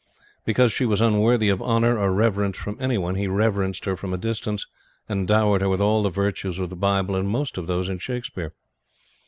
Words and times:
Because 0.45 0.71
she 0.71 0.83
was 0.87 0.99
unworthy 0.99 1.49
of 1.49 1.61
honor 1.61 1.99
or 1.99 2.11
reverence 2.11 2.57
from 2.57 2.75
any 2.81 2.97
one, 2.97 3.13
he 3.13 3.27
reverenced 3.27 3.85
her 3.85 3.95
from 3.95 4.15
a 4.15 4.17
distance 4.17 4.65
and 5.07 5.27
dowered 5.27 5.61
her 5.61 5.69
with 5.69 5.79
all 5.79 6.01
the 6.01 6.09
virtues 6.09 6.57
in 6.57 6.69
the 6.69 6.75
Bible 6.75 7.13
and 7.15 7.29
most 7.29 7.55
of 7.55 7.67
those 7.67 7.87
in 7.87 7.99
Shakespeare. 7.99 8.51